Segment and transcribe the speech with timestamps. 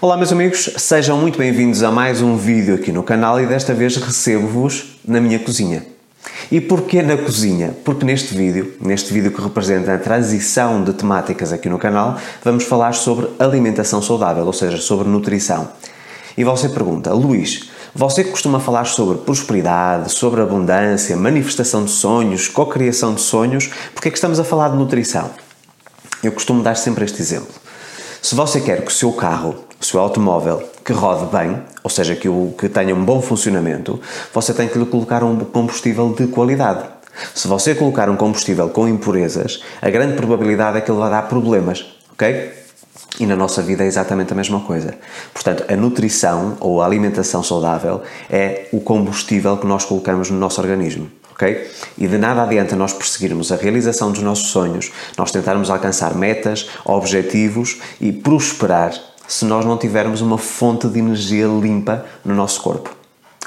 [0.00, 3.72] Olá meus amigos, sejam muito bem-vindos a mais um vídeo aqui no canal e desta
[3.72, 5.84] vez recebo-vos na minha cozinha.
[6.52, 7.74] E porquê na cozinha?
[7.84, 12.64] Porque neste vídeo, neste vídeo que representa a transição de temáticas aqui no canal, vamos
[12.64, 15.68] falar sobre alimentação saudável, ou seja, sobre nutrição.
[16.36, 23.14] E você pergunta, Luís, você costuma falar sobre prosperidade, sobre abundância, manifestação de sonhos, cocriação
[23.14, 25.30] de sonhos, porquê é que estamos a falar de nutrição?
[26.22, 27.63] Eu costumo dar sempre este exemplo.
[28.24, 32.16] Se você quer que o seu carro, o seu automóvel, que rode bem, ou seja,
[32.16, 34.00] que, o, que tenha um bom funcionamento,
[34.32, 36.88] você tem que lhe colocar um combustível de qualidade.
[37.34, 41.28] Se você colocar um combustível com impurezas, a grande probabilidade é que ele vai dar
[41.28, 41.84] problemas,
[42.14, 42.50] ok?
[43.20, 44.94] E na nossa vida é exatamente a mesma coisa.
[45.34, 48.00] Portanto, a nutrição ou a alimentação saudável
[48.30, 51.70] é o combustível que nós colocamos no nosso organismo ok?
[51.98, 56.70] E de nada adianta nós perseguirmos a realização dos nossos sonhos, nós tentarmos alcançar metas,
[56.84, 58.94] objetivos e prosperar
[59.26, 62.94] se nós não tivermos uma fonte de energia limpa no nosso corpo.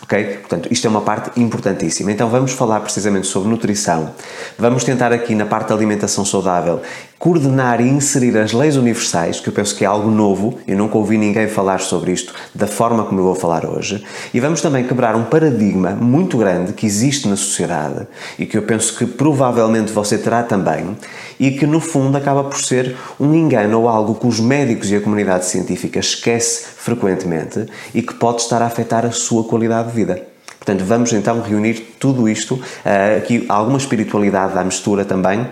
[0.04, 0.38] Ok?
[0.38, 2.12] Portanto, isto é uma parte importantíssima.
[2.12, 4.14] Então, vamos falar precisamente sobre nutrição.
[4.58, 6.82] Vamos tentar aqui na parte da alimentação saudável
[7.20, 10.98] coordenar e inserir as leis universais, que eu penso que é algo novo, eu nunca
[10.98, 14.86] ouvi ninguém falar sobre isto da forma como eu vou falar hoje, e vamos também
[14.86, 19.92] quebrar um paradigma muito grande que existe na sociedade e que eu penso que provavelmente
[19.92, 20.96] você terá também,
[21.40, 24.96] e que no fundo acaba por ser um engano ou algo que os médicos e
[24.96, 29.96] a comunidade científica esquece frequentemente e que pode estar a afetar a sua qualidade de
[29.96, 30.22] vida.
[30.58, 35.48] Portanto, vamos então reunir tudo isto, eh, aqui alguma espiritualidade à mistura também,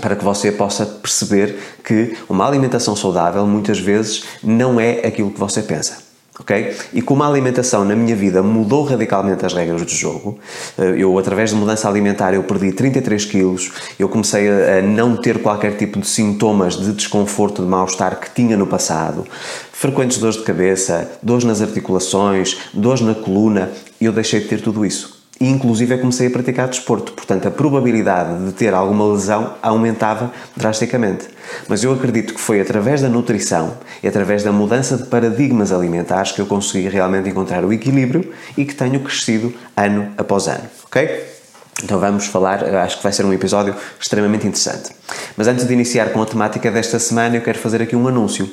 [0.00, 5.40] para que você possa perceber que uma alimentação saudável muitas vezes não é aquilo que
[5.40, 6.04] você pensa.
[6.38, 6.74] Ok?
[6.92, 10.36] E como a alimentação na minha vida mudou radicalmente as regras do jogo,
[10.76, 13.70] eh, eu através de mudança alimentar eu perdi 33 quilos,
[14.00, 18.56] eu comecei a não ter qualquer tipo de sintomas de desconforto, de mal-estar que tinha
[18.56, 19.24] no passado,
[19.72, 23.70] frequentes dores de cabeça, dores nas articulações, dores na coluna,
[24.00, 28.44] eu deixei de ter tudo isso e inclusive comecei a praticar desporto, portanto a probabilidade
[28.46, 31.28] de ter alguma lesão aumentava drasticamente.
[31.68, 36.32] Mas eu acredito que foi através da nutrição e através da mudança de paradigmas alimentares
[36.32, 41.34] que eu consegui realmente encontrar o equilíbrio e que tenho crescido ano após ano, ok?
[41.82, 44.90] Então vamos falar, acho que vai ser um episódio extremamente interessante.
[45.36, 48.48] Mas antes de iniciar com a temática desta semana, eu quero fazer aqui um anúncio.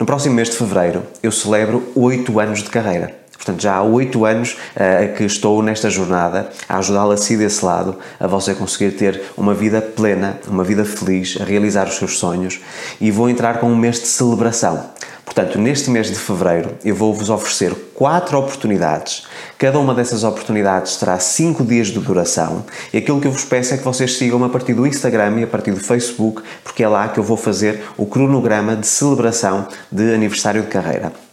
[0.00, 3.23] No próximo mês de fevereiro eu celebro 8 anos de carreira.
[3.36, 7.64] Portanto, já há oito anos uh, que estou nesta jornada a ajudá-la a si desse
[7.64, 12.18] lado, a você conseguir ter uma vida plena, uma vida feliz, a realizar os seus
[12.18, 12.60] sonhos
[13.00, 14.90] e vou entrar com um mês de celebração.
[15.24, 19.26] Portanto, neste mês de fevereiro, eu vou-vos oferecer quatro oportunidades.
[19.58, 23.74] Cada uma dessas oportunidades terá cinco dias de duração e aquilo que eu vos peço
[23.74, 26.88] é que vocês sigam a partir do Instagram e a partir do Facebook, porque é
[26.88, 31.23] lá que eu vou fazer o cronograma de celebração de aniversário de carreira.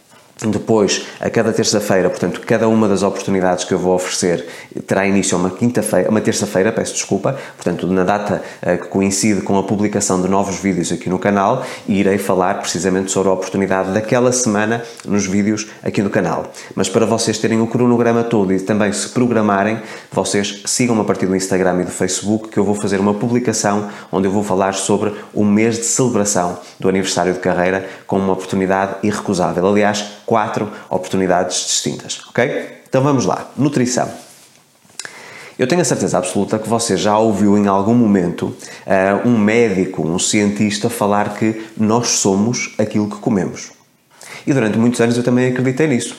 [0.50, 4.46] Depois, a cada terça-feira, portanto, cada uma das oportunidades que eu vou oferecer
[4.86, 9.42] terá início a uma quinta-feira, uma terça-feira, peço desculpa, portanto, na data uh, que coincide
[9.42, 13.32] com a publicação de novos vídeos aqui no canal, e irei falar precisamente sobre a
[13.32, 16.50] oportunidade daquela semana nos vídeos aqui no canal.
[16.74, 21.26] Mas para vocês terem o cronograma todo e também se programarem, vocês sigam a partir
[21.26, 24.74] do Instagram e do Facebook que eu vou fazer uma publicação onde eu vou falar
[24.74, 29.66] sobre o mês de celebração do aniversário de carreira com uma oportunidade irrecusável.
[29.66, 32.80] Aliás, quatro oportunidades distintas, ok?
[32.88, 33.50] Então vamos lá.
[33.54, 34.10] Nutrição.
[35.58, 40.08] Eu tenho a certeza absoluta que você já ouviu em algum momento uh, um médico,
[40.08, 43.72] um cientista falar que nós somos aquilo que comemos.
[44.46, 46.16] E durante muitos anos eu também acreditei nisso.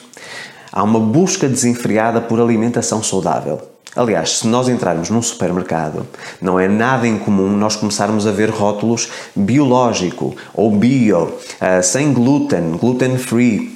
[0.70, 3.60] Há uma busca desenfreada por alimentação saudável.
[3.96, 6.06] Aliás, se nós entrarmos num supermercado,
[6.40, 12.76] não é nada incomum nós começarmos a ver rótulos biológico ou bio, uh, sem glúten,
[12.78, 13.73] gluten free,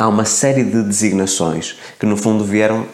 [0.00, 2.86] há uma série de designações que, no fundo, vieram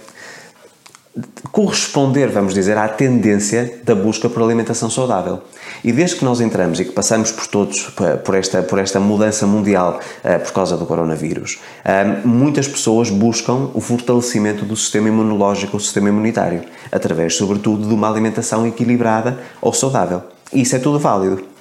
[1.52, 5.40] corresponder, vamos dizer, à tendência da busca por alimentação saudável.
[5.84, 7.94] E desde que nós entramos e que passamos por todos
[8.24, 13.70] por esta, por esta mudança mundial uh, por causa do coronavírus, uh, muitas pessoas buscam
[13.72, 19.72] o fortalecimento do sistema imunológico, o sistema imunitário, através, sobretudo, de uma alimentação equilibrada ou
[19.72, 20.24] saudável.
[20.52, 21.55] E isso é tudo válido.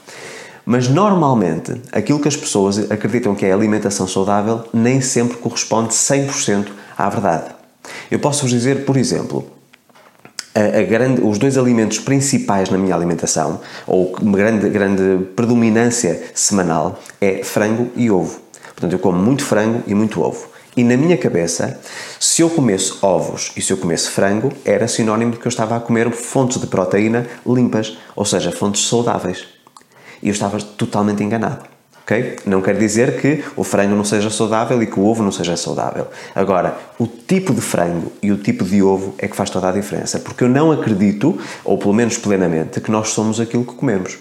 [0.65, 6.67] Mas normalmente, aquilo que as pessoas acreditam que é alimentação saudável nem sempre corresponde 100%
[6.97, 7.53] à verdade.
[8.09, 9.45] Eu posso vos dizer, por exemplo,
[10.55, 16.99] a, a grande, os dois alimentos principais na minha alimentação, ou grande, grande predominância semanal,
[17.21, 18.39] é frango e ovo.
[18.73, 20.47] Portanto, eu como muito frango e muito ovo.
[20.75, 21.79] E na minha cabeça,
[22.19, 25.77] se eu comesse ovos e se eu comesse frango, era sinónimo de que eu estava
[25.77, 29.54] a comer fontes de proteína limpas, ou seja, fontes saudáveis.
[30.21, 31.65] E eu estava totalmente enganado.
[32.03, 32.37] ok?
[32.45, 35.57] Não quer dizer que o frango não seja saudável e que o ovo não seja
[35.57, 36.07] saudável.
[36.33, 39.71] Agora, o tipo de frango e o tipo de ovo é que faz toda a
[39.71, 44.17] diferença, porque eu não acredito, ou pelo menos plenamente, que nós somos aquilo que comemos.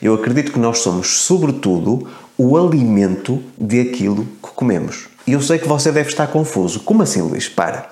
[0.00, 5.08] Eu acredito que nós somos, sobretudo, o alimento de aquilo que comemos.
[5.26, 6.80] E eu sei que você deve estar confuso.
[6.80, 7.48] Como assim, Luís?
[7.48, 7.88] Para.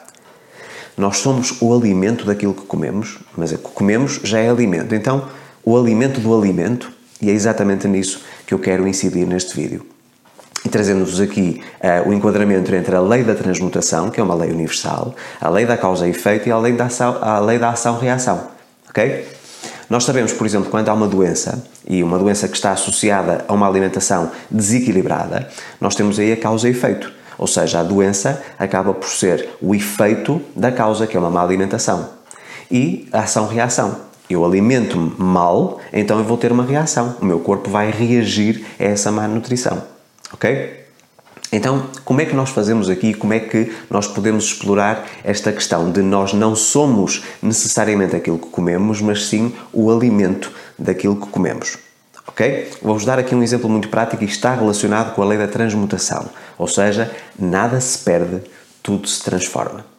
[0.96, 4.94] Nós somos o alimento daquilo que comemos, mas o que comemos já é alimento.
[4.94, 5.28] Então,
[5.62, 6.90] o alimento do alimento,
[7.20, 9.86] e é exatamente nisso que eu quero incidir neste vídeo.
[10.64, 14.50] E trazendo-vos aqui uh, o enquadramento entre a lei da transmutação, que é uma lei
[14.50, 18.48] universal, a lei da causa e efeito e a lei da ação-reação.
[18.90, 19.26] Ok?
[19.88, 23.52] Nós sabemos, por exemplo, quando há uma doença, e uma doença que está associada a
[23.52, 25.48] uma alimentação desequilibrada,
[25.80, 27.12] nós temos aí a causa e efeito.
[27.38, 31.42] Ou seja, a doença acaba por ser o efeito da causa, que é uma má
[31.42, 32.08] alimentação.
[32.68, 34.05] E a ação-reação.
[34.28, 37.16] Eu alimento-me mal, então eu vou ter uma reação.
[37.20, 39.82] O meu corpo vai reagir a essa má nutrição.
[40.32, 40.86] Ok?
[41.52, 43.14] Então, como é que nós fazemos aqui?
[43.14, 48.48] Como é que nós podemos explorar esta questão de nós não somos necessariamente aquilo que
[48.48, 51.78] comemos, mas sim o alimento daquilo que comemos?
[52.26, 52.68] Ok?
[52.82, 56.28] Vou-vos dar aqui um exemplo muito prático e está relacionado com a lei da transmutação,
[56.58, 58.42] ou seja, nada se perde,
[58.82, 59.95] tudo se transforma.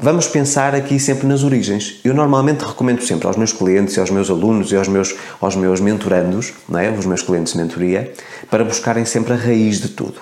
[0.00, 1.98] Vamos pensar aqui sempre nas origens.
[2.04, 5.80] Eu normalmente recomendo sempre aos meus clientes aos meus alunos e aos meus, aos meus
[5.80, 6.88] mentorandos, não é?
[6.88, 8.14] os meus clientes de mentoria,
[8.48, 10.20] para buscarem sempre a raiz de tudo.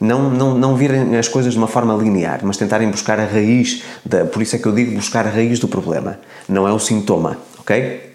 [0.00, 3.82] Não, não, não virem as coisas de uma forma linear, mas tentarem buscar a raiz,
[4.02, 6.18] da, por isso é que eu digo buscar a raiz do problema,
[6.48, 8.14] não é o sintoma, ok?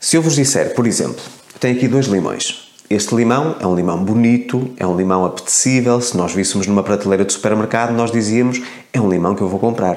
[0.00, 1.20] Se eu vos disser, por exemplo,
[1.60, 2.63] tenho aqui dois limões.
[2.90, 6.00] Este limão é um limão bonito, é um limão apetecível.
[6.02, 8.60] Se nós víssemos numa prateleira de supermercado, nós dizíamos
[8.92, 9.96] é um limão que eu vou comprar.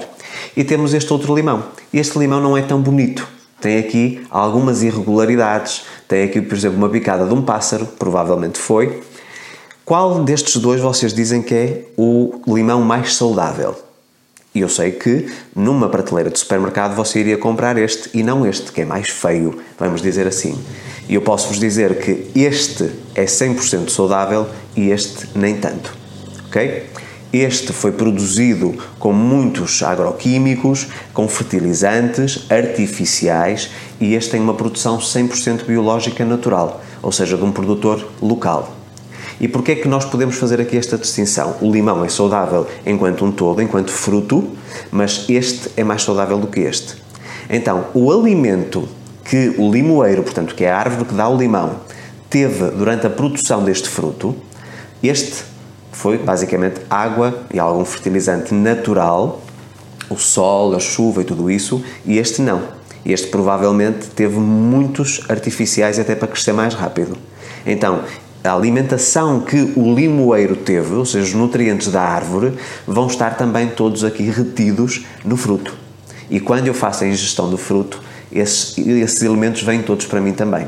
[0.55, 1.65] E temos este outro limão.
[1.93, 3.27] Este limão não é tão bonito.
[3.59, 5.83] Tem aqui algumas irregularidades.
[6.07, 9.03] Tem aqui, por exemplo, uma picada de um pássaro, provavelmente foi.
[9.83, 13.75] Qual destes dois vocês dizem que é o limão mais saudável?
[14.55, 18.71] E eu sei que numa prateleira de supermercado você iria comprar este e não este,
[18.71, 20.57] que é mais feio, vamos dizer assim.
[21.09, 25.95] E eu posso vos dizer que este é 100% saudável e este nem tanto.
[26.47, 26.85] Ok?
[27.31, 33.69] Este foi produzido com muitos agroquímicos, com fertilizantes artificiais
[33.99, 38.73] e este tem uma produção 100% biológica natural, ou seja, de um produtor local.
[39.39, 41.57] E porquê é que nós podemos fazer aqui esta distinção?
[41.61, 44.55] O limão é saudável enquanto um todo, enquanto fruto,
[44.89, 46.95] mas este é mais saudável do que este.
[47.49, 48.87] Então, o alimento
[49.27, 51.81] que o limoeiro, portanto, que é a árvore que dá o limão,
[52.29, 54.35] teve durante a produção deste fruto,
[55.03, 55.43] este
[55.91, 59.41] foi basicamente água e algum fertilizante natural,
[60.09, 62.61] o sol, a chuva e tudo isso, e este não.
[63.05, 67.17] Este provavelmente teve muitos artificiais até para crescer mais rápido.
[67.65, 68.03] Então,
[68.43, 72.53] a alimentação que o limoeiro teve, ou seja, os nutrientes da árvore,
[72.85, 75.73] vão estar também todos aqui retidos no fruto.
[76.29, 80.33] E quando eu faço a ingestão do fruto, esses, esses elementos vêm todos para mim
[80.33, 80.67] também.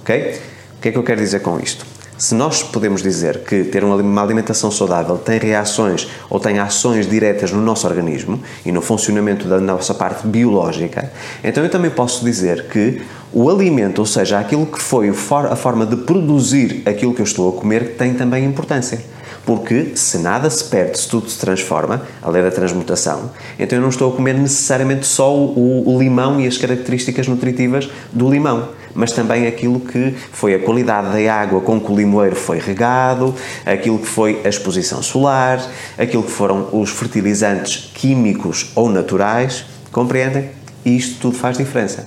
[0.00, 0.40] Ok?
[0.78, 1.86] O que é que eu quero dizer com isto?
[2.16, 7.50] Se nós podemos dizer que ter uma alimentação saudável tem reações ou tem ações diretas
[7.50, 11.10] no nosso organismo e no funcionamento da nossa parte biológica,
[11.42, 13.02] então eu também posso dizer que
[13.32, 17.48] o alimento, ou seja, aquilo que foi a forma de produzir aquilo que eu estou
[17.48, 19.00] a comer, tem também importância.
[19.44, 23.82] Porque se nada se perde, se tudo se transforma, a lei da transmutação, então eu
[23.82, 28.68] não estou a comer necessariamente só o, o limão e as características nutritivas do limão
[28.94, 33.34] mas também aquilo que foi a qualidade da água com que o limoeiro foi regado,
[33.66, 35.60] aquilo que foi a exposição solar,
[35.98, 40.50] aquilo que foram os fertilizantes químicos ou naturais, compreendem?
[40.84, 42.06] E isto tudo faz diferença.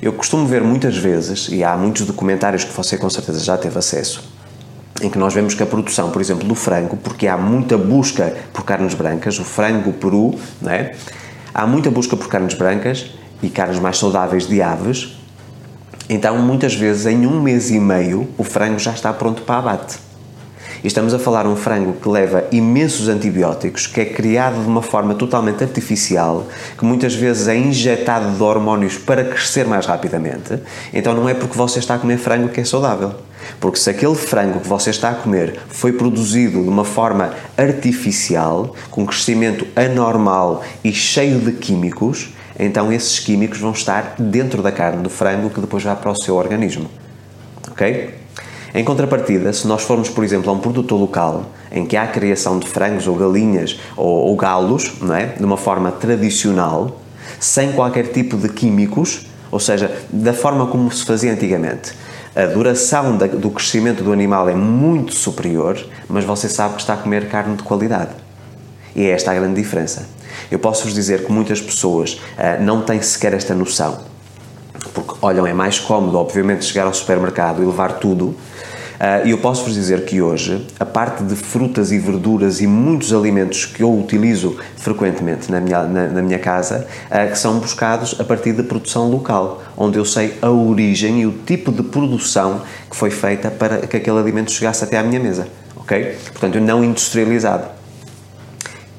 [0.00, 3.78] Eu costumo ver muitas vezes, e há muitos documentários que você com certeza já teve
[3.78, 4.22] acesso,
[5.02, 8.34] em que nós vemos que a produção, por exemplo, do frango, porque há muita busca
[8.52, 10.92] por carnes brancas, o frango, o peru, não é?
[11.54, 13.10] há muita busca por carnes brancas
[13.42, 15.18] e carnes mais saudáveis de aves,
[16.08, 19.98] então muitas vezes em um mês e meio o frango já está pronto para abate.
[20.82, 24.80] E estamos a falar um frango que leva imensos antibióticos, que é criado de uma
[24.80, 26.46] forma totalmente artificial,
[26.78, 30.60] que muitas vezes é injetado de hormónios para crescer mais rapidamente.
[30.94, 33.12] Então não é porque você está a comer frango que é saudável.
[33.60, 38.74] Porque se aquele frango que você está a comer foi produzido de uma forma artificial,
[38.90, 45.02] com crescimento anormal e cheio de químicos, então esses químicos vão estar dentro da carne
[45.02, 46.88] do frango que depois vai para o seu organismo.
[47.70, 48.14] Ok?
[48.74, 52.08] Em contrapartida, se nós formos, por exemplo, a um produtor local em que há a
[52.08, 55.26] criação de frangos ou galinhas ou, ou galos, não é?
[55.26, 57.00] de uma forma tradicional,
[57.40, 61.92] sem qualquer tipo de químicos, ou seja, da forma como se fazia antigamente.
[62.38, 65.76] A duração do crescimento do animal é muito superior,
[66.08, 68.12] mas você sabe que está a comer carne de qualidade.
[68.94, 70.08] E é esta a grande diferença.
[70.48, 73.98] Eu posso vos dizer que muitas pessoas uh, não têm sequer esta noção.
[74.94, 78.36] Porque, olham, é mais cómodo, obviamente, chegar ao supermercado e levar tudo
[79.24, 83.12] e eu posso vos dizer que hoje a parte de frutas e verduras e muitos
[83.12, 88.16] alimentos que eu utilizo frequentemente na minha, na, na minha casa, ah, que são buscados
[88.18, 92.62] a partir de produção local, onde eu sei a origem e o tipo de produção
[92.90, 96.16] que foi feita para que aquele alimento chegasse até à minha mesa, ok?
[96.32, 97.78] Portanto, não industrializado.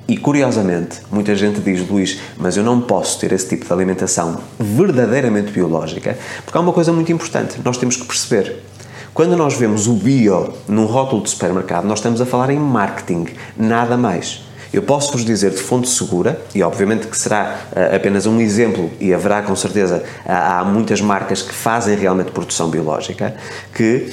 [0.08, 4.40] E curiosamente, muita gente diz, Luís, mas eu não posso ter esse tipo de alimentação
[4.58, 8.64] verdadeiramente biológica, porque há uma coisa muito importante, nós temos que perceber.
[9.20, 13.28] Quando nós vemos o bio num rótulo de supermercado, nós estamos a falar em marketing,
[13.58, 14.46] nada mais.
[14.72, 18.90] Eu posso vos dizer de fonte segura, e obviamente que será uh, apenas um exemplo,
[18.98, 23.36] e haverá com certeza, uh, há muitas marcas que fazem realmente produção biológica,
[23.76, 24.10] que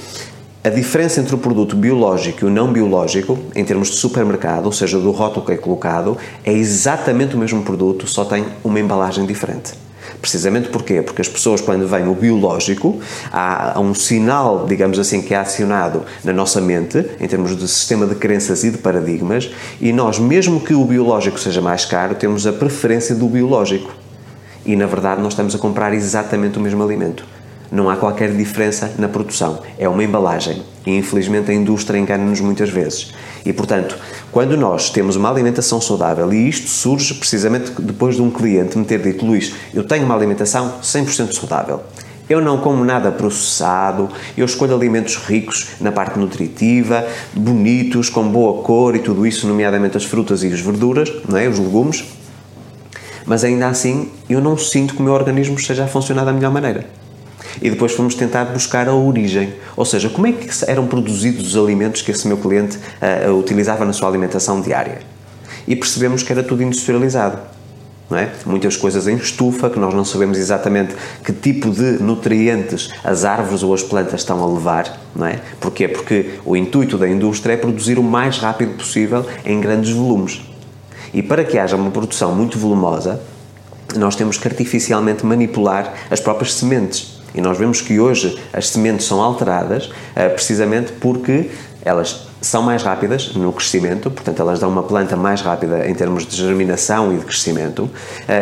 [0.64, 4.72] a diferença entre o produto biológico e o não biológico, em termos de supermercado, ou
[4.72, 9.24] seja, do rótulo que é colocado, é exatamente o mesmo produto, só tem uma embalagem
[9.24, 9.72] diferente.
[10.20, 11.02] Precisamente porquê?
[11.02, 13.00] Porque as pessoas, quando vêm o biológico,
[13.32, 18.06] há um sinal, digamos assim, que é acionado na nossa mente, em termos de sistema
[18.06, 22.46] de crenças e de paradigmas, e nós, mesmo que o biológico seja mais caro, temos
[22.46, 23.92] a preferência do biológico.
[24.64, 27.24] E na verdade, nós estamos a comprar exatamente o mesmo alimento.
[27.70, 29.60] Não há qualquer diferença na produção.
[29.78, 30.62] É uma embalagem.
[30.84, 33.12] E infelizmente a indústria engana-nos muitas vezes.
[33.46, 33.96] E portanto,
[34.32, 38.84] quando nós temos uma alimentação saudável, e isto surge precisamente depois de um cliente me
[38.84, 41.80] ter dito: Luís, eu tenho uma alimentação 100% saudável.
[42.28, 48.64] Eu não como nada processado, eu escolho alimentos ricos na parte nutritiva, bonitos, com boa
[48.64, 51.46] cor e tudo isso, nomeadamente as frutas e as verduras, não é?
[51.46, 52.04] os legumes.
[53.24, 56.50] Mas ainda assim, eu não sinto que o meu organismo esteja a funcionar da melhor
[56.50, 57.05] maneira
[57.60, 61.62] e depois fomos tentar buscar a origem, ou seja, como é que eram produzidos os
[61.62, 64.98] alimentos que esse meu cliente uh, utilizava na sua alimentação diária.
[65.66, 67.38] E percebemos que era tudo industrializado.
[68.08, 68.30] É?
[68.46, 70.94] Muitas coisas em estufa que nós não sabemos exatamente
[71.24, 75.40] que tipo de nutrientes as árvores ou as plantas estão a levar, não é?
[75.58, 75.88] Porquê?
[75.88, 80.40] Porque o intuito da indústria é produzir o mais rápido possível em grandes volumes.
[81.12, 83.20] E para que haja uma produção muito volumosa,
[83.96, 87.15] nós temos que artificialmente manipular as próprias sementes.
[87.36, 91.50] E nós vemos que hoje as sementes são alteradas uh, precisamente porque
[91.84, 96.26] elas são mais rápidas no crescimento, portanto, elas dão uma planta mais rápida em termos
[96.26, 97.90] de germinação e de crescimento, uh,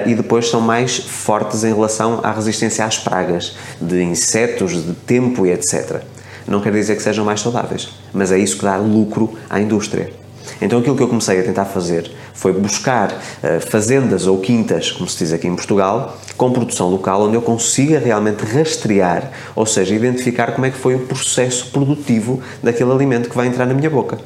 [0.09, 5.45] e depois são mais fortes em relação à resistência às pragas, de insetos, de tempo
[5.45, 6.01] e etc.
[6.47, 10.24] Não quer dizer que sejam mais saudáveis, mas é isso que dá lucro à indústria.
[10.61, 15.09] Então aquilo que eu comecei a tentar fazer foi buscar uh, fazendas ou quintas, como
[15.09, 19.95] se diz aqui em Portugal, com produção local, onde eu consiga realmente rastrear, ou seja,
[19.95, 23.91] identificar como é que foi o processo produtivo daquele alimento que vai entrar na minha
[23.91, 24.19] boca.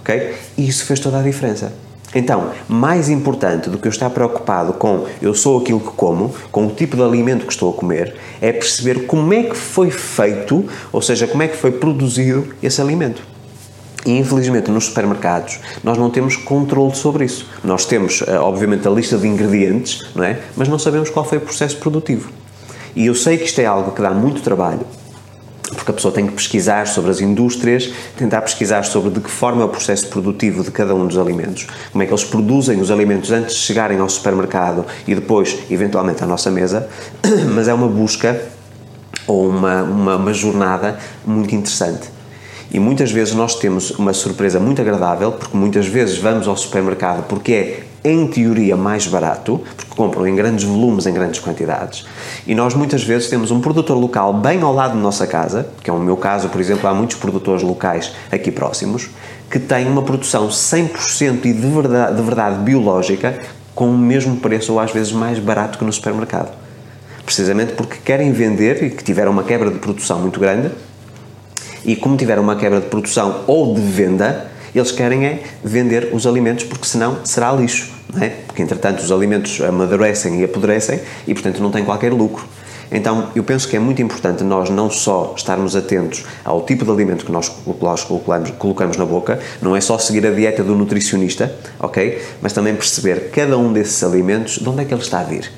[0.00, 0.34] Ok?
[0.56, 1.72] E isso fez toda a diferença.
[2.14, 6.66] Então, mais importante do que eu estar preocupado com eu sou aquilo que como, com
[6.66, 10.64] o tipo de alimento que estou a comer, é perceber como é que foi feito,
[10.92, 13.33] ou seja, como é que foi produzido esse alimento.
[14.04, 17.48] E infelizmente nos supermercados nós não temos controle sobre isso.
[17.62, 20.40] Nós temos, eh, obviamente, a lista de ingredientes, não é?
[20.56, 22.30] Mas não sabemos qual foi o processo produtivo.
[22.94, 24.86] E eu sei que isto é algo que dá muito trabalho,
[25.74, 29.62] porque a pessoa tem que pesquisar sobre as indústrias, tentar pesquisar sobre de que forma
[29.62, 32.90] é o processo produtivo de cada um dos alimentos, como é que eles produzem os
[32.90, 36.88] alimentos antes de chegarem ao supermercado e depois, eventualmente, à nossa mesa,
[37.54, 38.40] mas é uma busca
[39.26, 42.13] ou uma, uma, uma jornada muito interessante.
[42.70, 47.26] E muitas vezes nós temos uma surpresa muito agradável, porque muitas vezes vamos ao supermercado
[47.28, 52.04] porque é em teoria mais barato, porque compram em grandes volumes, em grandes quantidades,
[52.46, 55.88] e nós muitas vezes temos um produtor local bem ao lado da nossa casa, que
[55.88, 59.08] é o meu caso, por exemplo, há muitos produtores locais aqui próximos,
[59.50, 63.38] que têm uma produção 100% e de verdade, de verdade biológica,
[63.74, 66.52] com o mesmo preço ou às vezes mais barato que no supermercado.
[67.24, 70.70] Precisamente porque querem vender e que tiveram uma quebra de produção muito grande
[71.84, 76.26] e como tiveram uma quebra de produção ou de venda, eles querem é vender os
[76.26, 78.28] alimentos porque senão será lixo, é?
[78.46, 82.44] Porque entretanto os alimentos amadurecem e apodrecem e portanto não tem qualquer lucro.
[82.90, 86.90] Então, eu penso que é muito importante nós não só estarmos atentos ao tipo de
[86.90, 91.52] alimento que nós colocamos, colocamos na boca, não é só seguir a dieta do nutricionista,
[91.80, 92.22] ok?
[92.40, 95.50] Mas também perceber cada um desses alimentos, de onde é que ele está a vir.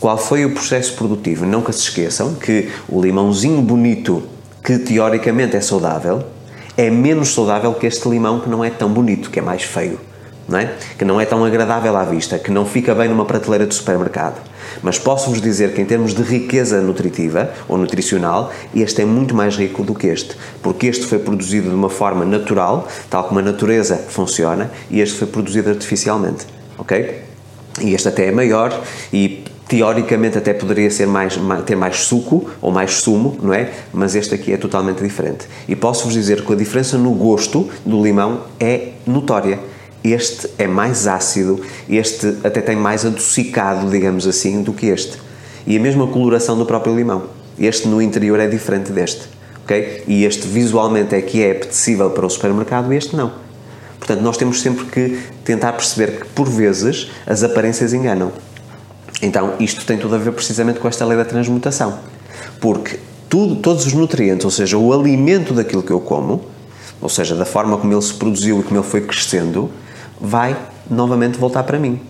[0.00, 1.44] Qual foi o processo produtivo?
[1.44, 4.22] Nunca se esqueçam que o limãozinho bonito
[4.62, 6.24] que teoricamente é saudável,
[6.76, 9.98] é menos saudável que este limão que não é tão bonito, que é mais feio,
[10.48, 10.74] não é?
[10.98, 14.40] Que não é tão agradável à vista, que não fica bem numa prateleira de supermercado.
[14.82, 19.56] Mas posso-vos dizer que, em termos de riqueza nutritiva ou nutricional, este é muito mais
[19.56, 23.42] rico do que este, porque este foi produzido de uma forma natural, tal como a
[23.42, 26.46] natureza funciona, e este foi produzido artificialmente.
[26.78, 27.24] Ok?
[27.80, 28.78] E este até é maior
[29.12, 29.39] e
[29.70, 33.70] teoricamente até poderia ser mais, ter mais suco ou mais sumo, não é?
[33.92, 35.46] Mas este aqui é totalmente diferente.
[35.68, 39.60] E posso-vos dizer que a diferença no gosto do limão é notória.
[40.02, 45.18] Este é mais ácido, este até tem mais adocicado, digamos assim, do que este.
[45.64, 47.26] E a mesma coloração do próprio limão.
[47.56, 49.22] Este no interior é diferente deste,
[49.62, 50.02] ok?
[50.08, 53.30] E este visualmente é que é apetecível para o supermercado e este não.
[54.00, 58.32] Portanto, nós temos sempre que tentar perceber que, por vezes, as aparências enganam.
[59.22, 61.98] Então, isto tem tudo a ver precisamente com esta lei da transmutação.
[62.60, 62.98] Porque
[63.28, 66.42] tudo, todos os nutrientes, ou seja, o alimento daquilo que eu como,
[67.00, 69.70] ou seja, da forma como ele se produziu e como ele foi crescendo,
[70.20, 70.56] vai
[70.90, 72.00] novamente voltar para mim.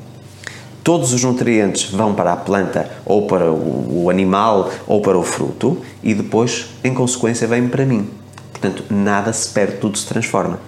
[0.83, 5.79] Todos os nutrientes vão para a planta, ou para o, animal, ou para o fruto,
[6.03, 8.09] e depois, em consequência, vêm para mim.
[8.51, 10.59] Portanto, nada se perde, tudo se transforma.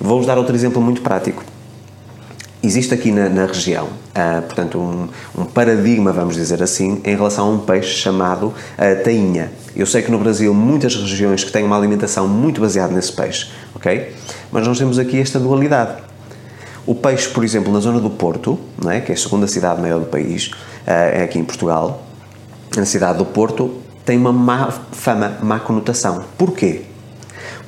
[0.00, 1.42] Vou-vos dar outro exemplo muito prático.
[2.62, 5.08] Existe aqui na, na região, uh, portanto, um,
[5.40, 9.50] um, paradigma, vamos dizer assim, em relação a um peixe chamado uh, tainha.
[9.74, 13.50] Eu sei que no Brasil muitas regiões que têm uma alimentação muito baseada nesse peixe,
[13.74, 14.14] ok?
[14.52, 16.02] Mas nós temos aqui esta dualidade.
[16.84, 19.00] O peixe, por exemplo, na zona do Porto, não é?
[19.00, 20.54] que é a segunda cidade maior do país, uh,
[20.86, 22.02] é aqui em Portugal,
[22.76, 26.24] na cidade do Porto, tem uma má fama, má conotação.
[26.36, 26.82] Porquê?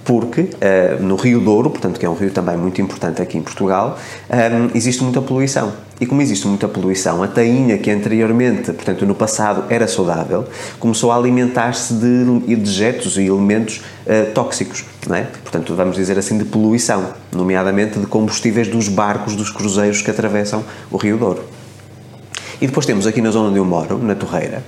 [0.04, 3.42] Porque uh, no Rio Douro, portanto que é um rio também muito importante aqui em
[3.42, 5.73] Portugal, um, ehm, existe muita poluição.
[6.00, 10.44] E como existe muita poluição, a tainha que anteriormente, portanto no passado era saudável,
[10.80, 15.23] começou a alimentar-se de dejetos e elementos uh, tóxicos, é?
[15.42, 20.64] Portanto, vamos dizer assim, de poluição, nomeadamente de combustíveis dos barcos, dos cruzeiros que atravessam
[20.90, 21.44] o Rio Douro.
[22.61, 24.64] E depois temos aqui na zona onde eu moro, na Torreira,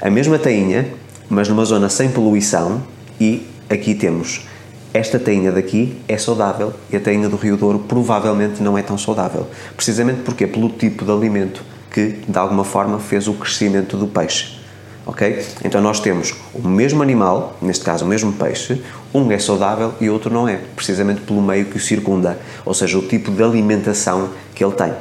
[0.00, 0.86] a mesma tainha,
[1.28, 2.82] mas numa zona sem poluição
[3.20, 4.46] e aqui temos
[4.92, 8.98] esta tainha daqui é saudável e a tainha do Rio Douro provavelmente não é tão
[8.98, 9.46] saudável.
[9.76, 14.58] Precisamente porque pelo tipo de alimento que, de alguma forma, fez o crescimento do peixe.
[15.06, 15.44] Ok?
[15.64, 18.82] Então nós temos o mesmo animal, neste caso o mesmo peixe,
[19.14, 22.98] um é saudável e outro não é, precisamente pelo meio que o circunda, ou seja,
[22.98, 24.92] o tipo de alimentação que ele tem.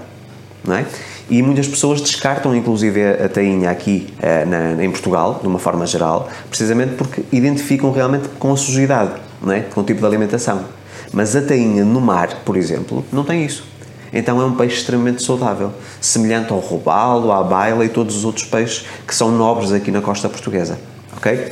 [0.63, 0.85] Não é?
[1.29, 5.85] E muitas pessoas descartam, inclusive, a tainha aqui eh, na, em Portugal, de uma forma
[5.85, 9.11] geral, precisamente porque identificam realmente com a sujidade
[9.41, 9.62] não é?
[9.62, 10.65] com o tipo de alimentação.
[11.12, 13.63] Mas a tainha no mar, por exemplo, não tem isso.
[14.12, 15.71] Então é um peixe extremamente saudável,
[16.02, 20.02] semelhante ao robalo, à baila e todos os outros peixes que são nobres aqui na
[20.02, 20.80] costa portuguesa.
[21.15, 21.52] Ok?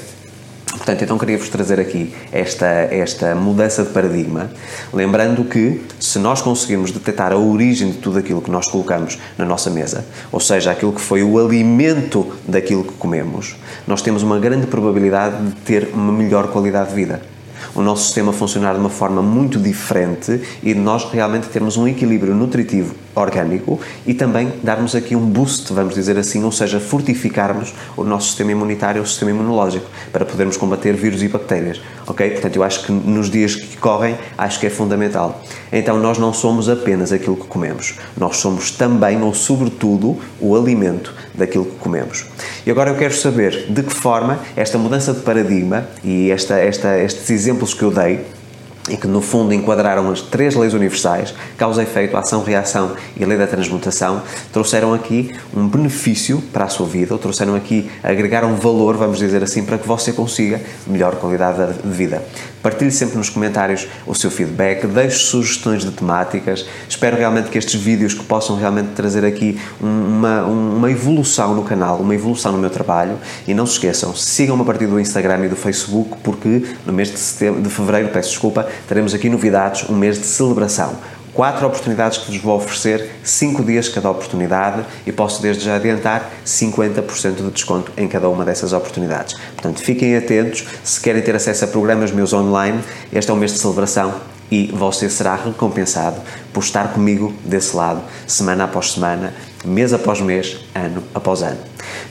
[0.72, 4.52] Portanto, então queria-vos trazer aqui esta, esta mudança de paradigma,
[4.94, 9.46] lembrando que se nós conseguirmos detectar a origem de tudo aquilo que nós colocamos na
[9.46, 13.56] nossa mesa, ou seja, aquilo que foi o alimento daquilo que comemos,
[13.88, 17.22] nós temos uma grande probabilidade de ter uma melhor qualidade de vida
[17.74, 22.36] o nosso sistema funcionar de uma forma muito diferente e nós realmente termos um equilíbrio
[22.36, 28.04] nutritivo orgânico e também darmos aqui um boost, vamos dizer assim, ou seja, fortificarmos o
[28.04, 32.30] nosso sistema imunitário, o sistema imunológico, para podermos combater vírus e bactérias, ok?
[32.32, 35.42] Portanto, eu acho que nos dias que correm, acho que é fundamental.
[35.72, 41.14] Então, nós não somos apenas aquilo que comemos, nós somos também, ou sobretudo, o alimento
[41.34, 42.26] daquilo que comemos.
[42.66, 46.98] E agora eu quero saber de que forma esta mudança de paradigma e esta, esta,
[46.98, 48.26] estes exemplos que eu dei
[48.90, 53.38] e que no fundo enquadraram as três leis universais, causa, efeito, ação, reação e lei
[53.38, 54.22] da transmutação,
[54.52, 59.44] trouxeram aqui um benefício para a sua vida, ou trouxeram aqui, agregaram valor, vamos dizer
[59.44, 62.24] assim, para que você consiga melhor qualidade de vida.
[62.68, 66.66] Partilhe sempre nos comentários o seu feedback, deixe sugestões de temáticas.
[66.90, 71.98] Espero realmente que estes vídeos que possam realmente trazer aqui uma, uma evolução no canal,
[72.00, 73.18] uma evolução no meu trabalho.
[73.48, 77.10] E não se esqueçam, sigam-me a partir do Instagram e do Facebook, porque no mês
[77.10, 80.98] de, setembro, de fevereiro, peço desculpa, teremos aqui novidades, um mês de celebração
[81.38, 86.32] quatro oportunidades que vos vou oferecer, 5 dias cada oportunidade e posso desde já adiantar
[86.44, 89.36] 50% de desconto em cada uma dessas oportunidades.
[89.54, 93.54] Portanto, fiquem atentos, se querem ter acesso a programas meus online, este é um mês
[93.54, 94.16] de celebração
[94.50, 96.20] e você será recompensado
[96.52, 99.32] por estar comigo desse lado, semana após semana,
[99.64, 101.60] mês após mês, ano após ano.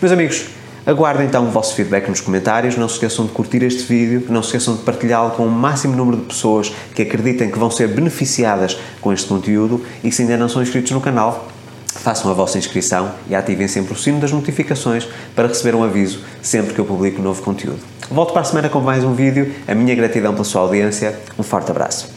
[0.01, 0.47] Meus amigos,
[0.87, 4.41] Aguardo então o vosso feedback nos comentários, não se esqueçam de curtir este vídeo, não
[4.41, 7.89] se esqueçam de partilhá-lo com o máximo número de pessoas que acreditem que vão ser
[7.89, 9.85] beneficiadas com este conteúdo.
[10.05, 11.49] E se ainda não são inscritos no canal,
[11.87, 16.21] façam a vossa inscrição e ativem sempre o sino das notificações para receber um aviso
[16.41, 17.81] sempre que eu publico novo conteúdo.
[18.09, 21.43] Volto para a semana com mais um vídeo, a minha gratidão pela sua audiência, um
[21.43, 22.16] forte abraço.